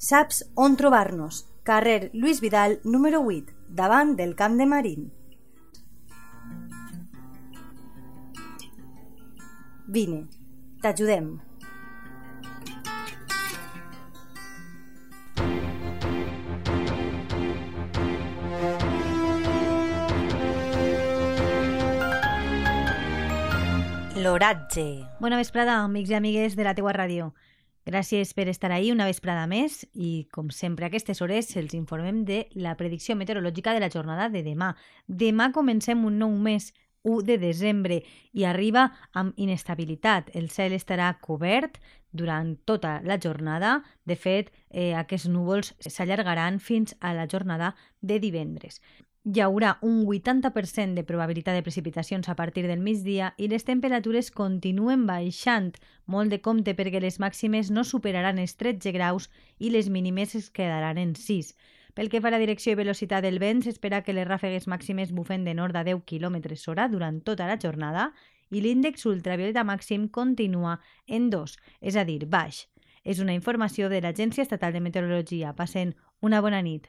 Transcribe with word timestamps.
Saps 0.00 0.46
on 0.56 0.78
trobar-nos? 0.80 1.44
Carrer 1.62 2.08
Lluís 2.14 2.40
Vidal, 2.40 2.78
número 2.84 3.20
8, 3.20 3.52
davant 3.68 4.14
del 4.16 4.32
Camp 4.34 4.56
de 4.56 4.64
Marín. 4.64 5.10
Vine, 9.86 10.22
t'ajudem. 10.80 11.28
L'oratge. 24.16 24.88
Bona 25.20 25.36
vesprada, 25.36 25.82
amics 25.84 26.08
i 26.08 26.16
amigues 26.16 26.56
de 26.56 26.64
la 26.64 26.72
teua 26.72 26.96
ràdio. 26.96 27.34
Gràcies 27.86 28.34
per 28.36 28.46
estar 28.48 28.70
ahí 28.72 28.90
una 28.92 29.06
vesprada 29.08 29.46
més 29.48 29.86
i, 29.94 30.26
com 30.32 30.50
sempre, 30.52 30.84
a 30.84 30.90
aquestes 30.90 31.22
hores 31.24 31.48
els 31.56 31.72
informem 31.74 32.24
de 32.28 32.44
la 32.54 32.76
predicció 32.76 33.16
meteorològica 33.16 33.72
de 33.72 33.80
la 33.80 33.90
jornada 33.90 34.28
de 34.28 34.42
demà. 34.44 34.74
Demà 35.08 35.50
comencem 35.56 36.04
un 36.04 36.18
nou 36.20 36.36
mes, 36.36 36.70
1 37.02 37.24
de 37.24 37.38
desembre, 37.40 38.02
i 38.36 38.44
arriba 38.44 38.90
amb 39.16 39.32
inestabilitat. 39.40 40.28
El 40.36 40.50
cel 40.52 40.76
estarà 40.76 41.14
cobert 41.24 41.80
durant 42.12 42.52
tota 42.68 42.98
la 43.02 43.16
jornada. 43.16 43.78
De 44.04 44.16
fet, 44.16 44.52
eh, 44.68 44.92
aquests 44.94 45.30
núvols 45.32 45.72
s'allargaran 45.80 46.60
fins 46.60 46.94
a 47.00 47.14
la 47.16 47.26
jornada 47.26 47.74
de 48.00 48.20
divendres 48.20 48.82
hi 49.22 49.40
haurà 49.44 49.74
un 49.82 50.06
80% 50.06 50.94
de 50.96 51.04
probabilitat 51.04 51.54
de 51.54 51.62
precipitacions 51.62 52.28
a 52.30 52.34
partir 52.36 52.64
del 52.66 52.80
migdia 52.80 53.34
i 53.36 53.50
les 53.52 53.66
temperatures 53.68 54.30
continuen 54.32 55.02
baixant, 55.06 55.74
molt 56.06 56.32
de 56.32 56.38
compte 56.40 56.72
perquè 56.78 57.02
les 57.04 57.18
màximes 57.20 57.68
no 57.70 57.84
superaran 57.84 58.40
els 58.40 58.56
13 58.56 58.94
graus 58.96 59.28
i 59.58 59.68
les 59.74 59.90
mínimes 59.92 60.32
es 60.34 60.48
quedaran 60.48 60.96
en 60.96 61.12
6. 61.14 61.52
Pel 61.92 62.08
que 62.08 62.22
fa 62.24 62.30
a 62.30 62.32
la 62.32 62.40
direcció 62.40 62.72
i 62.72 62.78
velocitat 62.80 63.20
del 63.26 63.36
vent, 63.42 63.60
s'espera 63.60 64.00
que 64.06 64.14
les 64.16 64.28
ràfegues 64.28 64.68
màximes 64.72 65.12
bufen 65.12 65.44
de 65.44 65.52
nord 65.54 65.76
a 65.76 65.84
10 65.84 66.00
km 66.08 66.40
hora 66.72 66.88
durant 66.88 67.20
tota 67.20 67.46
la 67.50 67.58
jornada 67.60 68.14
i 68.48 68.62
l'índex 68.64 69.04
ultravioleta 69.04 69.66
màxim 69.68 70.08
continua 70.08 70.78
en 71.06 71.28
2, 71.28 71.58
és 71.82 71.96
a 71.96 72.06
dir, 72.08 72.24
baix. 72.24 72.64
És 73.04 73.20
una 73.20 73.36
informació 73.36 73.92
de 73.92 74.00
l'Agència 74.00 74.42
Estatal 74.42 74.72
de 74.72 74.80
Meteorologia. 74.80 75.52
Passen 75.52 75.94
una 76.20 76.40
bona 76.40 76.62
nit. 76.62 76.88